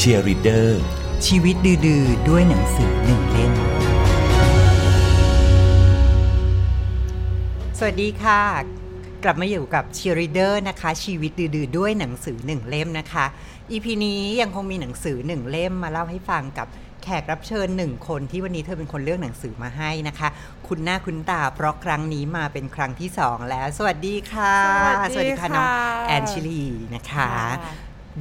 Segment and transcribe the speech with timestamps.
[0.00, 0.82] Cheer Reader
[1.26, 3.52] ชีวิตดื้อๆด้วยหนังสือหนึ่งเล่ม
[7.78, 8.42] สวัสดีค่ะ
[9.24, 13.24] กลับมาอยู่กับ Cheer Reader นะคะ ชีวิตดื้อๆด้วยหนังสือหนึ่งเล่มนะคะ
[13.70, 16.66] EP นี้ยังคงมีหนังสือหนึ่งเล่มมาเล่าให้ฟังกับ
[17.02, 20.28] แขกรับเชิญหนึ่งคนที่วันนี้เธอเป็นคนเลือกหนังสือมาให้นะคะ
[20.68, 24.56] คุ้นหน้าคุ้นตาเพราะครั้งนี้มาเป็นครั้งที่สองแล้ว สวัสดีค่ะ
[25.14, 25.68] สวัสดีค่ะน้อง
[26.08, 26.62] แอนชิลี
[26.94, 27.30] นะคะ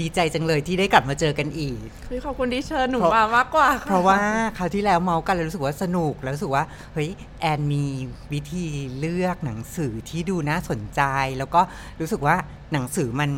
[0.02, 4.20] ดีใจจังเลยที่ได้กลับมาเจอกันอีกพี่ขอบคุณที่เชิญหนูเพราะมามากกว่าค่เพราะว่า
[4.58, 7.86] คราวที่แล้วเมาส์กันแล้วรู้สึกว่าสนุกแล้วรู้สึกว่าเฮ้ยแอนมี
[8.34, 8.66] วิธี
[9.00, 11.02] เลือกหนังสือที่ดูน่าสนใจ
[11.38, 11.62] แล้วก็
[12.00, 12.36] รู้สึกว่า
[12.74, 13.32] หนังสือมัน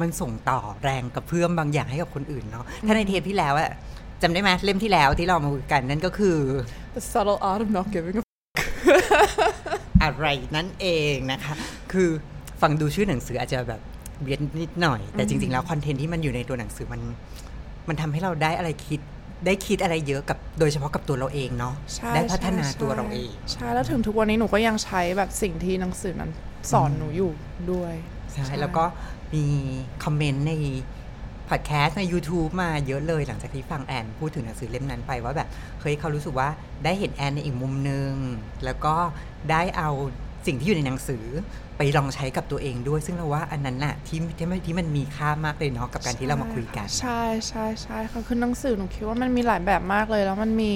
[0.00, 3.70] มันส่งต่อแรงกับเพื่อมบางอย่างให้กับคนอื่นเนาะถ้าในเทปที่แล้วอะ
[4.22, 6.38] จำได้ไหมเล่มที่แล้วที่เรามาคุยกันนั่นก็คือ
[6.96, 8.22] The subtle art of not giving a
[10.02, 11.54] อะไรนั่นเองนะคะ
[11.92, 12.08] คือ
[12.60, 13.80] ฟังดูชื่อหนังสืออาจจะแบบ
[14.22, 17.00] เวียนนิดหน่อย แต่จริง ๆ แล้วคอนเทนต์ที่มันอยู่ในตัวหนังสือมัน
[17.88, 19.00] มันทำให้เราได้อะไรคิด
[19.46, 26.30] ได้คิดอะไรเยอะกับโดยเฉพาะกับตัวเราเองเนาะใช่ได้พัฒนาใช่ตัวเราเองใช่แล้วถึงทุกวันนี้หนูก็ยังใช้แบบสิ่งที่หนังสือนั้น
[26.72, 27.32] สอนหนูอยู่
[27.72, 27.94] ด้วย
[28.32, 28.84] ใช่แล้วก็
[29.34, 29.44] มี
[30.04, 30.52] คอมเมนต์ใน
[31.48, 35.48] พอดแคสต์ใน YouTube มาเยอะเลยหลังจากที่ฟังแอนพูดถึงหนังสือเล่มนั้นไปว่าแบบ
[35.80, 36.48] เฮ้ยเขารู้สึกว่า
[36.84, 38.12] ได้เห็นแอนในอีกมุมนึง
[38.64, 38.94] แล้วก็
[39.50, 39.90] ได้เอา
[40.46, 41.24] สิ่งที่อยู่ในหนังสือ
[41.76, 50.72] ไปลองใช้กับตัวเองด้วย ซึ่งเราว่าอันนั้นน่ะที่ที่มันที่มันมีค่ามากเลยเนาะกับการที่เรามาคุยกัน ใช่ใช่ใช่ค่ะคือหนังสือหนูคิดว่ามันมีหลายแบบมากเลย แล้วมันมี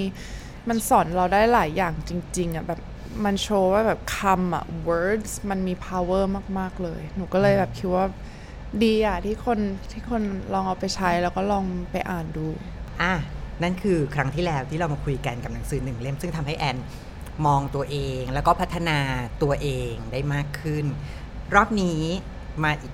[0.69, 2.79] มันสอนเราได้หลายอย่างจริง ๆอะแบบ
[3.25, 6.23] มันโชว์ว่าแบบคำอะ words มันมี power
[6.59, 8.05] มาก ๆ เลย หนูก็เลยแบบคิดว่า
[8.83, 9.59] ดีอะที่คน
[9.91, 10.21] ที่คน
[10.53, 12.47] ลองเอาไปใช้แล้วก็ลองไปอ่านดู
[13.01, 13.13] อะ
[13.63, 16.77] นั่นคือครั้งที่แล้วที่เรามาคุยกันกับหนังสือหนึ่งเล่มซึ่งทำให้แอน
[17.45, 18.99] มองตัวเองแล้วก็พัฒนา
[19.43, 20.85] ตัวเองได้มากขึ้น
[21.55, 22.01] รอบนี้
[22.63, 22.93] มาอีก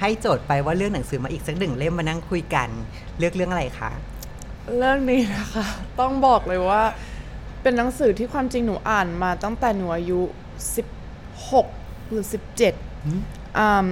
[0.00, 2.68] ให้โจทย์ไปว่าเรื่องหนังสือมาอีกสักหนึ่งเล่มมานั่งคุยกัน
[3.18, 3.90] เลือกเรื่องอะไรคะ
[4.76, 5.66] เรื่องนี้นะคะ
[6.00, 6.82] ต้องบอกเลยว่า
[7.62, 10.20] เป็นหนังสือที่ความจริงหนูอ่านมาตั้งแต่หนูอายุ
[11.34, 12.24] 16 หรือ
[12.70, 13.86] 17อืม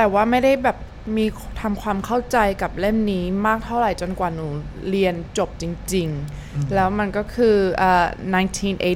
[0.00, 0.78] แต่ว่าไม่ได้แบบ
[1.16, 1.26] มี
[1.60, 4.46] ทำความเข้าใจกับเล่มนี้มากเท่าไหร่จนกว่าหนู
[4.90, 5.64] เรียนจบจ
[5.94, 6.08] ริง
[6.40, 8.06] ๆ แล้วมันก็คืออ่า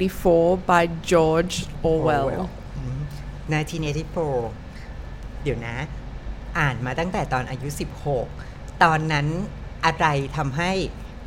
[0.08, 1.54] 1984 by George
[1.90, 2.28] Orwell
[2.76, 3.00] อืม
[4.20, 5.76] 1984 เดี๋ยวนะ
[6.58, 7.68] อ่านมาตั้งแต่ตอนอายุ
[8.24, 9.26] 16 ตอนนั้น
[9.84, 10.72] อะไรทำให้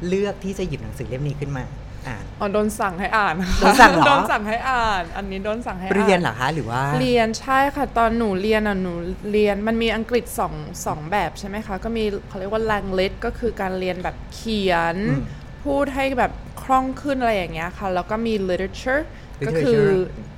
[0.08, 1.66] เลือกที่จะหยิบหนังสือเล่มนี้ขึ้นมา
[2.08, 8.94] อ่านอ๋อโดนสั่งให้อ่านค่ะโดนสั่งเหรอ โดนสั่งให้อ่าน อันนี้โดนสั่งให้อ่าน เรียนเหรอคะหรือว่า เรียนใช่ค่ะ ตอนหนูเรียนอะหนู
[9.32, 10.54] เรียนมันมีอังกฤษสอง
[10.86, 15.24] สองแบบใช่ไหมคะ ก็มีเขาเรียกว่า language ก็คือการเรียนแบบเขียน อืม
[15.66, 16.32] พูดให้แบบ
[16.64, 19.02] คล่องขึ้นอะไรอย่างเงี้ยค่ะ แล้วก็มี literature
[19.48, 19.82] ก็ literature คือ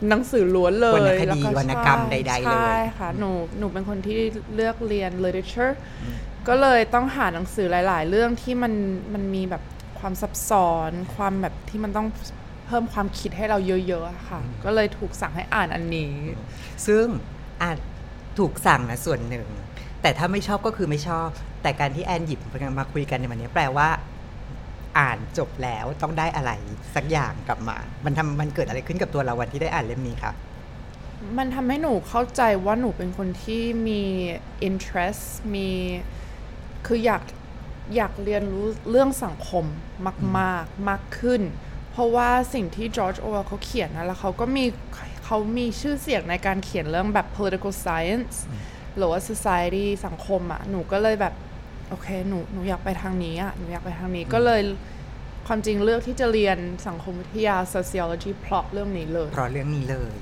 [0.09, 4.19] หนังสือล้วนเลวรรณยคดีแล้ววรรณกรรมใดๆเลย ใช่ค่ะหนูหนูเป็นคนที่
[4.55, 5.73] เลือกเรียน literature
[6.47, 8.73] ก็เลยต้องหาหนังสือหลาย ๆ เรื่องที่มัน
[9.13, 9.63] มันมีแบบ
[10.07, 12.07] ความซับซ้อน ความแบบที่มันต้อง
[12.67, 16.13] เพิ่มความคิดให้เราเยอะๆอะค่ะ ก็เลยถูกสั่งให้อ่านอันนี้
[16.87, 17.05] ซึ่ง
[17.61, 17.77] อาจ
[18.39, 19.47] ถูกสั่งนะส่วนหนึ่ง
[20.01, 21.29] แต่ถ้าไม่ชอบก็คือไม่ชอบ
[21.61, 22.39] แต่การที่แอนหยิบ
[22.79, 23.89] มาคุยกันในวันนี้แปลว่า
[24.99, 26.51] อ่านจบแล้วต้องได้อะไร
[26.95, 30.31] สักอย่างกลับมา มันทำมันเกิดอะไรขึ้นกับตัวเราวันที่ได้อ่านเล่มนี้คะ
[31.37, 34.01] มันทำให้หนูเข้าใจว่าหนูเป็นคนที่มี
[34.67, 35.69] interest มี
[36.87, 37.21] คืออยาก
[37.95, 39.65] อยากเรียนรู้เรื่องสังคม
[40.37, 41.41] มาก ๆ มากขึ้น
[41.91, 44.65] เพราะว่าสิ่งที่ George Orwell เขาเขียนนะแล้วเขาก็มี
[45.25, 48.35] เขามีชื่อเสียงในการเขียนเรื่องแบบ political science
[48.97, 51.33] หรือว่า society สังคมอะ่ะหนูก็เลยแบบ
[51.89, 54.61] โอเค หนูหนูอยากไปทางนี้อะ่ะหนูอยากไปทางนี้ก็เลย
[55.47, 60.13] ความจริงเลือกที่จะเรียนสังคมวิทยา sociology เพราะเรื่องนี้เลย เพราะเรื่องนี้เลย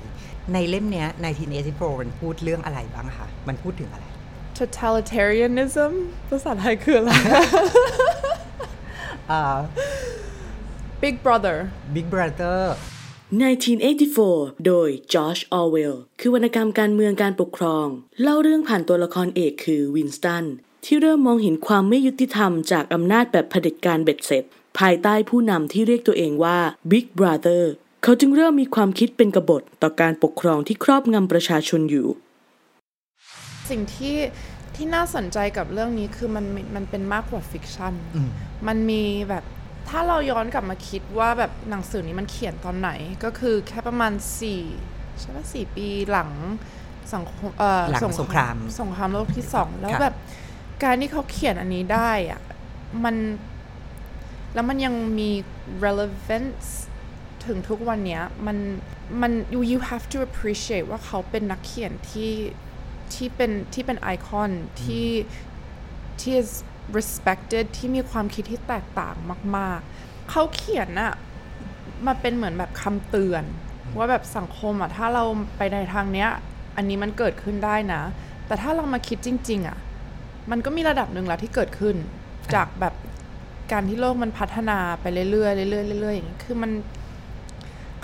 [0.52, 1.08] ในเล่มเนี้ย
[1.54, 4.06] 1984มันพูดเรื่องอะไรบ้างคะมันพูดถึงอะไร
[4.58, 5.92] totalitarianism
[6.28, 7.10] ภาษาไทยคืออะไร
[9.30, 9.42] อ่า
[11.02, 11.56] Big Brother
[11.94, 12.58] Big Brother
[13.82, 17.86] 1984 โดย George Orwell คือวรรณกรรมการเมืองการปกครอง
[18.22, 20.44] เล่าเรื่องผ่านตัวละครเอกคือวินสตัน
[20.84, 24.44] ที่เริ่มมองเห็นความไม่ยุติธรรมจากอำนาจแบบเผด็จการเบ็ดเสร็จ
[24.78, 26.58] ภายใต้ผู้นำที่เรียกตัวเองว่า
[26.90, 27.62] Big Brother
[28.02, 32.08] เขาจึงเริ่มมีความคิดเป็นกบฏต่อการปกครองที่ครอบงำประชาชนอยู่
[33.70, 34.16] สิ่งที่
[34.76, 38.30] ที่น่าสนใจกับเรื่องนี้คือมันมันเป็นมากกว่าฟิกชันอืม
[38.68, 39.44] มันมีแบบ
[39.88, 42.90] ถ้าเราย้อนกลับมาคิดว่าแบบหนังสือนี้มันเขียนตอนไหน
[43.24, 44.12] ก็คือแค่ประมาณ
[44.66, 46.30] 4ใช่ไหมสี่ปีหลัง
[47.14, 50.16] สังคมเอ่อหลังสงครามสงครามโลกที่สองแล้วครับแบบ
[50.82, 52.40] การที่เขาเขียนอันนี้ได้อะ
[53.04, 53.16] มัน
[54.54, 55.30] แล้วมันยังมี
[55.84, 56.68] relevance
[57.46, 58.56] ถึงทุกวันเนี้ยมัน
[59.22, 62.32] มัน you you have to appreciate ว่าเขาเป็นนักเขียนที่
[63.14, 64.50] ที่เป็นที่เป็นไอคอน
[64.82, 65.08] ที่
[66.20, 66.50] ที่ is
[66.96, 69.16] respected ที่มีความคิดที่แตกต่าง
[69.56, 71.12] มาก ๆ เขาเขียนอะ
[72.06, 73.44] มาเป็นเหมือนแบบคำเตือน
[73.96, 75.24] ว่าแบบสังคมอะถ้าเรา
[75.56, 76.28] ไปในทางเนี้ย
[76.76, 78.02] อันนี้มันเกิดขึ้นได้นะ
[78.46, 79.78] แต่ถ้าเรามาคิดจริง ๆอะ
[80.50, 81.96] มันก็มีระดับหนึ่งละที่เกิดขึ้น
[82.54, 82.94] จากแบบ
[83.72, 86.70] การที่โลกมันพัฒนาไปเรื่อยๆเรื่อยๆเรื่อยๆอย่างนี้คือมัน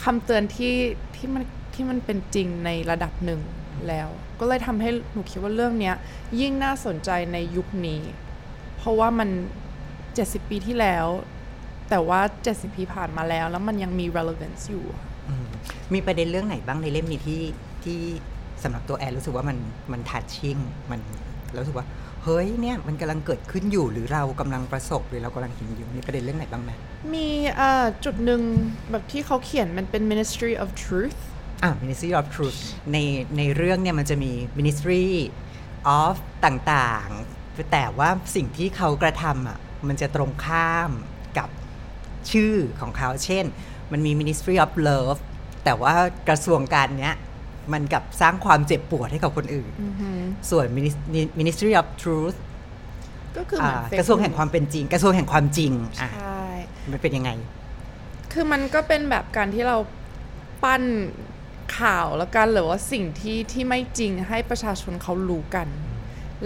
[0.03, 0.75] คำเตือนที่
[1.17, 1.43] ที่มัน
[1.75, 3.41] ที่มันเป็นจริงในระดับหนึ่ง
[3.89, 4.09] แล้ว
[4.41, 5.95] ก็เลยทำให้หนูคิดว่าเรื่องเนี้ย
[6.41, 8.01] ยิ่งน่าสนใจในยุคนี้
[8.77, 9.29] เพราะว่ามัน
[9.89, 11.07] 70 ปีที่แล้ว
[11.91, 15.47] แต่ว่า 70 ปีผ่านมาแล้ว แล้วมันยังมี relevance อยู่อะอืม
[15.95, 17.41] มีประเด็นเรื่องไหนบ้างในเล่มนี้ที่
[17.85, 17.99] ที่
[18.63, 19.59] สำหรับตัวแอนรู้สึกว่ามัน
[19.93, 20.57] มันทัชชิ่ง
[20.91, 21.01] มัน
[21.61, 21.87] รู้สึกว่า
[22.25, 26.71] เฮ้ยเนี่ยมันกำลังเกิดขึ้นอยู่หรือเรากำลังประสบหรือเรากำลังเห็นอยู่มีประเด็นเรื่องไหนบ้างไหม
[27.15, 28.43] มีเอ่อจุดหนึ่ง
[28.91, 31.21] แบบที่เขาเขียนมันเป็น ministry of truth
[31.63, 32.59] อ่า Ministry of Truth
[32.93, 32.99] ใน
[33.37, 35.05] ในเรื่องเนี่ยมันจะมี Ministry
[36.03, 36.15] of
[36.45, 40.91] ต่างๆ แต่ว่าสิ่งที่เขากระทำอะมันจะตรงข้าม
[41.39, 41.49] กับ
[42.31, 43.45] ชื่อของเขา เช่น
[43.93, 45.19] มันมี Ministry of Love
[45.65, 45.95] แต่ว่า
[46.29, 47.15] กระทรวงการเนี้ย
[47.73, 49.73] มันกลับสร้างความเจ็บปวดให้กับคนอื่น
[50.51, 52.37] ส่วน Minis- Ministry of Truth
[53.37, 56.45] ก็คือเหมือนอ่า fake กระทรวงแห่งความเป็นจริง กระทรวงแห่งความจริงอะใช่
[56.91, 57.31] มันเป็นยังไง
[58.33, 59.77] คือมันก็เป็นแบบการที่เรา
[60.63, 60.83] ปั้น
[61.79, 65.69] ข่าวแล้วกันหรือว่าสิ่งที่ที่ไม่จริงให้ประชาชนเขารู้กัน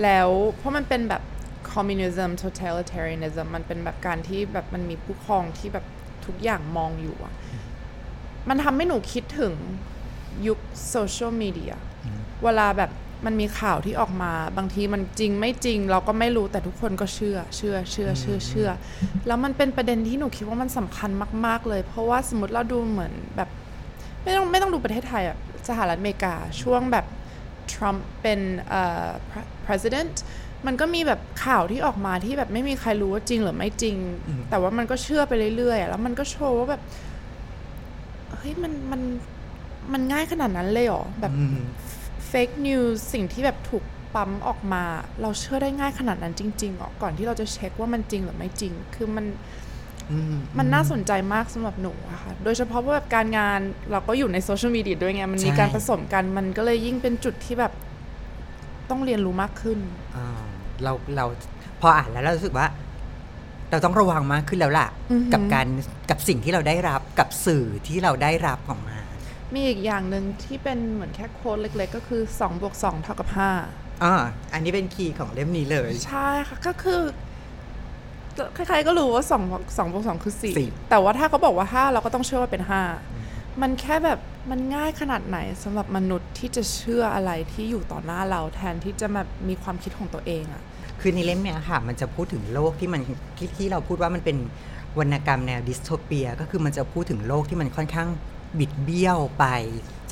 [0.02, 1.22] แล้วเพราะมันเป็นแบบ
[1.72, 5.84] communism totalitarianism มันเป็นแบบการที่แบบมันมีผู้ครองที่แบบ
[6.26, 7.34] ทุกอย่างมองอยู่อะ
[8.48, 9.54] มันทำให้หนูคิดถึง
[10.46, 10.58] ยุค
[10.90, 11.74] โซเชียลมีเดีย
[12.44, 12.90] เวลาแบบ
[13.26, 18.68] มันมีข่าวที่ออกมาบางทีมันจริงไม่จริง เราก็ไม่รู้แต่ทุกคนก็เชื่อ เชื่อเชื่อเชื่อเชื่อ
[19.26, 21.10] แล้วมันเป็นประเด็นที่หนูคิดว่ามันสำคัญ
[21.46, 23.50] มาก ๆ เลย เพราะว่าสมมติเราดูเหมือนแบบ
[24.26, 25.36] ไม่ต้องไม่ต้องดูประเทศไทยอะ
[25.68, 27.06] สหรัฐอเมริกาช่วงแบบ
[27.72, 30.14] ทรัมป์เป็นเอ่อ pre- president
[30.66, 33.96] มันก็มีแบบข่าวที่ออกมาที่แบบไม่มีใครรู้ว่าจริงหรือไม่จริง
[34.50, 36.82] แต่ว่ามันก็เชื่อไปเรื่อยๆอะแล้วมันก็โชว์ว่าแบบ
[38.36, 39.02] เฮ้ยมันมัน
[39.92, 41.58] มันง่ายขนาดนั้นเลยเหรอ แบบอืม
[42.30, 43.84] fake news สิ่งที่แบบถูก
[44.14, 44.84] ปั๊มออกมา
[45.22, 49.65] เราเชื่อได้ง่ายขนาดนั้นจริงๆเหรอก่อนที่เราจะเช็คว่ามันจริงหรือไม่จริง คือมันอื
[50.34, 53.60] มมันน่าสนใจมากสำหรับหนูอะค่ะ โดยเฉพาะว่าแบบการงาน
[53.90, 57.72] เราก็อยู่ในโซเชียลมีเดียด้วยไง มันมีใช่การผสมกัน มันก็เลยยิ่งเป็นจุดที่แบบ
[58.90, 59.78] ต้องเรียนรู้มากขึ้น
[60.16, 60.26] อ่า
[60.82, 61.24] เราเรา
[61.80, 62.66] พออ่านแล้วเรารู้สึกว่า
[63.70, 65.66] เราต้องระวังมากขึ้นแล้วล่ะอือหือกับการ
[66.10, 68.98] กับสิ่งที่เราได้รับกับสื่อที่เราได้รับออกมา
[69.54, 73.28] มีอีกอย่างหนึ่งที่เป็นเหมือนแค่ quote เล็ก ๆ ก็คือ2บวก2เท่ากับ
[73.66, 74.14] 5อ่า
[74.52, 77.00] อันนี้เป็น key ของเล่มนี้เลย ใช่ค่ะ ก็คือ
[78.54, 82.62] ใครๆก็รู้ว่า2บวก2บวก2คือสี่4แต่ว่าถ้าเขาบอกว่า5เราก็ต้องเชื่อว่าเป็น
[83.10, 84.18] 5มันแค่แบบ
[84.50, 90.62] มันง่ายขนาดไหนสำหรับมนุษย์ที่จะเชื่ออะไรที่อยู่ต่อหน้าเราแทนที่จะแบบมีความคิดของตัวเองอะ
[91.00, 93.02] คือในเล่มเนี้ยค่ะ มันจะพูดถึงโลกที่มัน
[93.36, 94.36] ที่ที่เราพูดว่ามันเป็น
[94.98, 98.08] วรรณกรรมแนวดิสโทเปีย ก็คือมันจะพูดถึงโลกที่มันค่อนข้าง
[98.58, 99.46] บิดเบี้ยวไป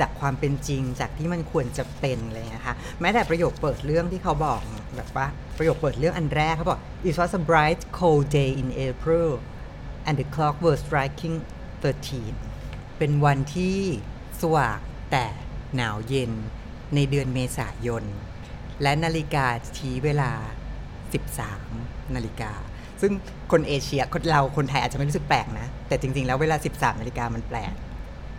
[0.00, 4.60] จากความเป็นจริงจากที่มันควรจะเป็นเลยนะคะแม้แต่ประโยคเปิดเรื่องที่เขาบอก
[4.96, 5.26] แบบว่า
[5.58, 9.30] ประโยคเปิดเรื่องอันแรกเขาบอก it was a bright cold day in April
[10.06, 11.36] and the clock was striking
[12.12, 13.78] 13 เป็นวันที่
[14.40, 14.78] สว่าง
[15.10, 15.26] แต่
[15.76, 16.32] หนาวเย็น
[16.94, 18.04] ในเดือนเมษายน
[18.82, 19.46] และนาฬิกา
[19.76, 20.32] ชี้เวลา
[21.24, 22.52] 13 นาฬิกา
[23.00, 23.12] ซึ่ง
[23.52, 27.74] คนเอเชียคนเราคนไทยอาจจะไม่รู้สึกแปลกนะ แต่จริง ๆ แล้วเวลา 13 นาฬิกามันแปลก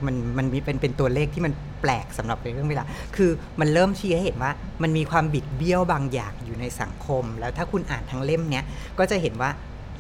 [0.05, 2.83] มันมันมีเป็นเป็นตัวเลขที่มันแปลกสำหรับในเรื่องเวลา
[3.15, 4.51] คือมันเริ่มชี้ให้เห็นว่า
[4.83, 8.65] มันมีความบิดเบี้ยวบางอย่างอยู่ในสังคม แล้วถ้าคุณอ่านทั้งเล่มเนี้ย
[8.99, 9.49] ก็จะเห็นว่า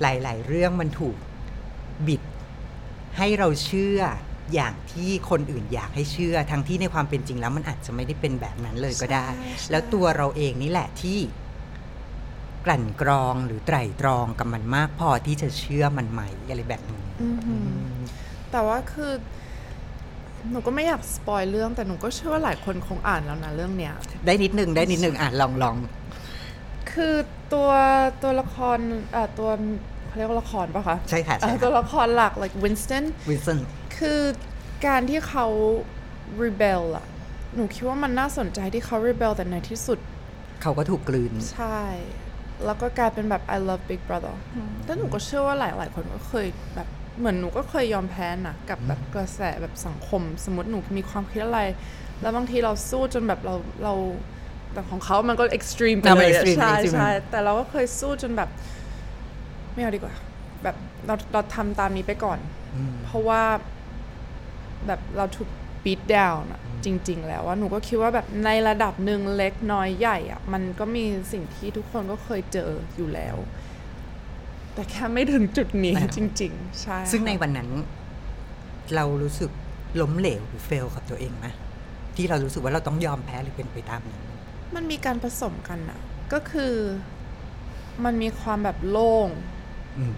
[0.01, 1.15] หลาย ๆ เรื่องมันถูก
[2.07, 2.21] บิด
[3.17, 3.99] ให้เราเชื่อ
[4.53, 11.19] อย่างที่คนอื่นอยากให้เชื่อ ทั้งที่ในความเป็นจริงแล้วมันอาจจะไม่ได้เป็นแบบนั้นเลยก็ได้ใช่ใช่แล้วตัวเราเองนี่แหละที่
[12.65, 17.67] กลั่นกรองหรือไตร่ตรองกับมันมากพอที่จะเชื่อมันไหมอะไรแบบนี้อือหือ
[18.51, 19.11] แต่ว่าคือ
[20.51, 23.93] หนูก็ไม่อยากสปอยเรื่องแต่หนูก็เชื่อว่าหลายคนคงอ่านแล้วนะเรื่องเนี้ย
[24.25, 25.75] ได้นิดนึงได้นิดนึงอะลองลอง
[26.91, 27.15] คือ
[27.53, 27.69] ตัว
[28.23, 28.77] ตัวละคร
[29.11, 29.49] เอ่อตัว
[30.07, 33.59] เขาเรียกว่าละครปะคะใช่ค่ะเอ่ใช่อตัวค่ะละครหลัก like Winston วินสัน
[33.97, 34.21] คือ
[34.87, 35.45] การที่เขา
[36.43, 37.05] rebel อะ
[37.55, 39.99] หนูคิดว่ามันน่าสนใจที่เขา rebel แต่ในที่สุด
[40.61, 41.81] เขาก็ถูกกลืน ใช่
[42.65, 44.35] แล้วก็กลายเป็นแบบ I love Big Brother
[44.85, 46.87] แล้วหนูก็เชื่อว่าหลายหลายๆคนก็เคยแบบ
[47.17, 51.61] เหมือนหนูก็เคยยอมแพ้นะกับแบบกระแสแบบสังคม สมมติหนูมีความคิดอะไร
[52.21, 53.93] แล้วบางทีเราสู้จนแบบเราเรา
[54.73, 58.49] แต่ของเขามันก็ extreme ไปอะมัเลนยอะ extreme ใช่ extreme ใช่แต่เราก็เคยสู้จนแบบ
[59.73, 60.13] ไม่เอาดีกว่า
[60.63, 62.39] แบบเราเราทำตามนี้ไปก่อน
[63.05, 63.43] เพราะว่า
[64.87, 65.49] แบบเราถูก
[65.83, 73.35] beat down อะจริง ๆ แล้วว่าหนูก็คิดว่าแบบในระดับหนึ่งเล็กน้อยใหญ่อะมันก็มีสิ่งที่ทุกคนก็เคยเจออยู่แล้ว
[74.75, 77.69] แต่แค่ไม่ถึงจุดนี้จริง ๆ ใช่ ซึ่งในค่ะวันนั้น
[78.95, 79.51] เรารู้สึก
[80.01, 81.47] ล้มเหลวหรือเฟลกับตัวเองไหม
[82.15, 84.23] ที่เรารู้สึกว่าเราต้องยอมแพ้หรือเป็นไปตามนั้น
[84.75, 85.99] มันมีการผสมกันอะ
[86.33, 86.73] ก็คือ
[88.05, 89.29] มันมีความแบบโล่ง
[89.97, 90.13] อืม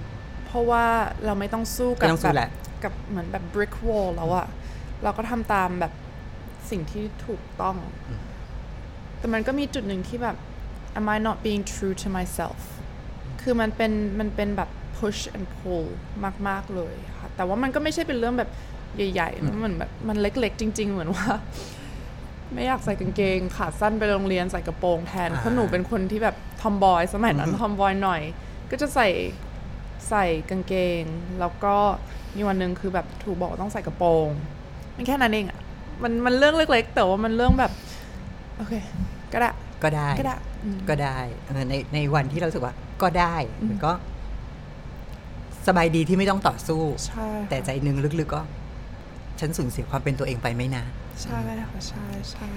[0.45, 0.85] เพราะว่า
[1.25, 2.51] เราไม่ต้องสู้กับไม่ต้องสู้แบบแหละ
[2.83, 4.47] กับเหมือนแบบ brick wall แล้วอะ
[5.03, 5.93] เราก็ทำตามแบบ
[6.69, 7.77] สิ่งที่ถูกต้อง
[9.17, 10.35] แต่มันก็มีจุดหนึ่งที่แบบ
[10.99, 12.59] am I not being true to myself
[13.49, 15.85] คือมันเป็นมันเป็นแบบ push and pull
[16.47, 18.49] มาก ๆ เลยค่ะ แต่ว่ามันก็ไม่ใช่เป็นเรื่องแบบ
[19.13, 21.27] ใหญ่ๆมันเหมือนแบบมันเล็ก ๆ จริง ๆ เหมือนว่า
[22.53, 28.21] ไม่อยากใส่กางเกงขาสั้นไปโรงเรียนใส่กระโปรงแทนอ่าเพราะหนูเป็นคนที่แบบทอมบอยสมัยนั้นอืมทอมบอยหน่อย
[28.71, 29.09] ก็จะใส่
[30.09, 31.03] ใส่กางเกง
[31.39, 31.75] แล้วก็
[32.35, 34.27] มีวันหนึ่งคือแบบถูกบอกว่าต้องใส่กระโปรง
[34.95, 35.59] มันแค่นั้นเองอะ
[36.03, 37.71] มันมันเรื่องเล็ก ๆ แต่ว่ามันเรื่องแบบ
[38.57, 38.73] โอเค
[39.33, 39.49] ก็ได้
[39.83, 43.35] ก็ได้ก็ได้อืมก็ได้เออในในวันที่เรารู้สึกว่า ก็ได้
[43.67, 43.91] มันก็
[45.67, 48.43] สบายดีที่ไม่ต้องต่อสู้ใช่ค่ะแต่ใจหนึงลึกๆก็
[49.39, 50.89] ฉันสูญเสียความเป็นตัวเองไปไม่นาน
[51.21, 51.39] ใช่
[51.69, 52.49] ค่ะใช่ใช่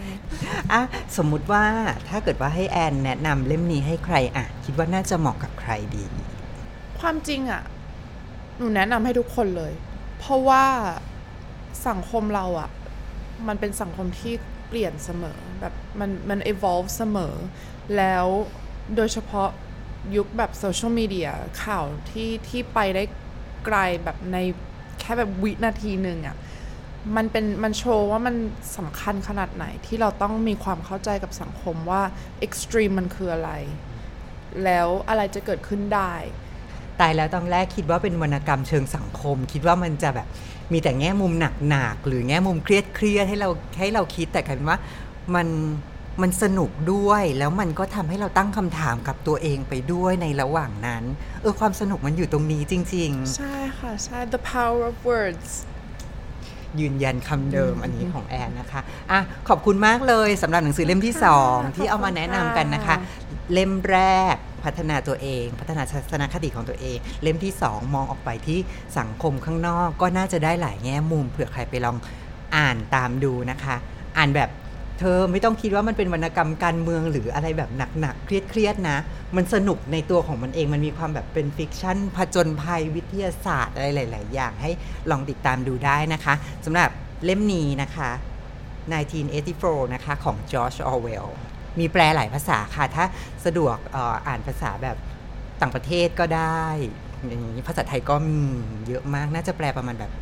[0.72, 0.82] อะ
[1.16, 1.64] สมมุติว่า
[2.08, 6.04] ถ้าเกิดว่าให้แอนแนะนำเล่มนี้ให้ใครอ่านคิดว่าน่าจะเหมาะกับใครดี
[7.00, 7.62] ความจริงอะ
[8.58, 9.72] หนูแนะนำให้ทุกคนเลย
[10.18, 10.64] เพราะว่า
[11.88, 12.70] สังคมเราอะ
[13.48, 14.34] มันเป็นสังคมที่
[14.68, 17.34] เปลี่ยนเสมอ แบบมันมัน evolve เสมอ
[17.96, 18.26] แล้ว
[18.96, 19.48] โดยเฉพาะ
[20.16, 21.30] ยุคแบบโซเชียลมีเดีย
[21.64, 23.02] ข่าวที่ที่ไปได้
[23.64, 24.36] ไกลแบบใน
[25.00, 26.36] แค่แบบวินาทีหนึ่งอะ
[27.16, 28.34] มันเป็นมันโชว์ว่ามัน
[28.76, 32.02] สำคัญขนาดไหนที่เราต้องมีความเข้าใจกับสังคมว่า
[32.46, 33.50] extreme มันคืออะไร
[34.64, 36.14] แล้วอะไรจะเกิดขึ้นได้
[37.00, 40.28] ตายแล้วตอนแรกคิดว่าเป็นวรรณกรรมเชิงสังคม คิดว่ามันจะแบบ
[40.72, 41.32] มีแต่แง่มุม
[41.68, 44.78] หนักๆหรือแง่มุมเครียดเครียดให้เราให้เราคิดแต่กลายเป็นว่า
[45.34, 45.46] มัน
[46.22, 51.04] มันสนุกด้วยแล้วมันก็ทำให้เราตั้งคำถามกับตัวเองไปด้วยในระหว่างนั้น
[51.42, 62.96] เออความสนุกมันอยู่ตรงนี้จริงใช่ค่ะ ใช่ the power of words ๆยืนยันคำเดิมอันนี้ของแอนนะคะ อะ ขอบคุณมากเลยสำหรับหนังสือเล่มที่สองขอบคุณค่ะที่เอามาแนะนำกันนะคะ
[63.52, 63.98] เล่มแร
[64.34, 68.58] กพัฒนาตัวเอง พัฒนาทัศนคติของตัวเอง เล่มที่สองมองออกไปที่
[68.98, 71.96] สังคมข้างนอก ก็น่าจะได้หลายแง่มุมเผื่อใครไปลอง
[72.56, 73.76] อ่านตามดูนะคะ
[74.18, 74.50] อ่านแบบ
[75.00, 78.98] เธอไม่ต้องคิดว่ามันเป็นวรรณกรรมการเมืองหรืออะไรแบบหนักๆเครียดๆนะ
[79.36, 84.70] มันสนุกในตัวของมันเองมันมีความแบบเป็นฟิกชันผจญภัยวิทยาศาสตร์อะไรหลาย ๆ อย่างให้
[85.10, 86.90] ลองติดตามดูได้นะคะสำหรับ
[87.24, 88.10] เล่มนี้นะคะ
[89.06, 91.28] 1984 นะคะ ของ George Orwell
[91.78, 93.04] มีแปลหลายภาษาค่ะ ถ้า
[93.44, 94.96] สะดวกอ่ออ่านภาษาแบบ
[95.60, 96.64] ต่างประเทศก็ได้
[97.26, 98.40] อย่างนี้ภาษาไทยก็มี
[98.88, 100.12] เยอะมากน่าจะแปลประมาณแบบ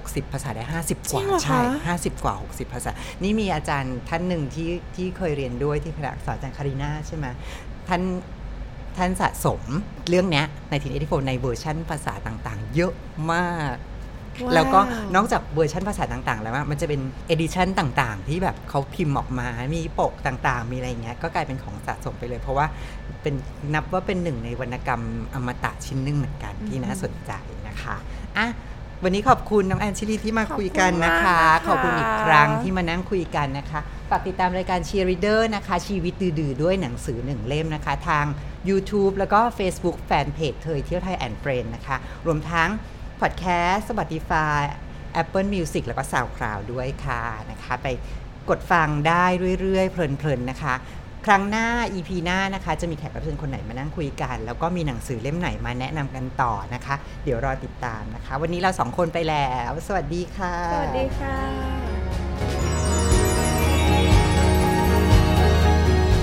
[0.00, 1.60] 60 ภาษาได้ 50 กว่าจริงเหรอคะใช่
[1.98, 2.90] 50 กว่า 60 ภาษา
[3.22, 7.26] นี่มีอาจารย์ท่านหนึ่งที่ที่เคยเรียนด้วยที่คณะอักษรอาจารย์คาริน่าใช่ไหม
[7.88, 8.02] ท่าน
[8.96, 9.62] ท่านสะสม
[10.08, 12.92] เรื่องเนี้ย Nineteen Eighty-Four ในเวอร์ชั่นภาษาต่างๆ เยอะ
[13.32, 13.76] มาก
[14.42, 14.80] ว้าวแล้วก็
[15.14, 22.66] นอกจากเวอร์ชันภาษาต่างๆ แล้วอะมันจะเป็น edition ต่างๆ ที่แบบเขาพิมพ์ออกมา มีปกต่างๆ มีอะไรเงี้ย ก็กลายเป็นของสะสมไปเลย เพราะว่า
[23.22, 23.34] เป็น
[23.74, 25.02] นับว่าเป็นหนึ่งในวรรณกรรม
[25.34, 27.32] อมตะชิ้นหนึ่งเหมือนกันที่น่าสนใจ
[27.68, 27.96] นะคะ
[28.38, 28.46] อะ
[29.04, 33.80] วันนี้ขอบคุณน้องแอนชิลีที่มาคุยกันนะคะขขออบบคุคุณณมากนะคะอีกครั้งที่มานั่งคุยกันนะคะ
[34.10, 38.24] ฝากติดตามรายการ Cheer Reader นะคะ ชีวิตดื้อๆด้วยหนังสือหนึ่งเล่มนะคะ ทาง
[38.68, 42.68] YouTube แล้วก็ Facebook Fanpage เธอเที่ยวไทย and Friends นะคะ รวมทั้ง
[43.20, 44.60] พอดแคสต์ Spotify
[45.22, 47.86] Apple Music แล้วก็ SoundCloud ด้วยค่ะนะคะ ไป
[48.50, 49.24] กดฟังได้
[49.60, 50.74] เรื่อยๆ เพลินๆนะคะ
[51.26, 61.36] ครั้งหน้า EP หน้านะคะ จะมีแขกรับเชิญคนไหนมานั่งคุยกัน แล้วก็มีหนังสือเล่มไหนมาแนะนำกันต่อนะคะ เดี๋ยวรอติดตามนะคะ วันนี้เราสองคนไปแล้ว สวัสดีค่ะ สวัสดีค่ะ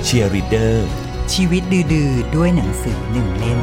[0.04, 0.90] Cheer Reader
[1.34, 1.62] ชีวิต
[1.94, 3.60] ดื้อๆด้วยหนังสือหนึ่งเล่ม